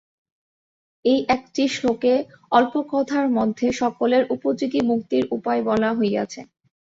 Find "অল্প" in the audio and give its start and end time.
2.51-2.73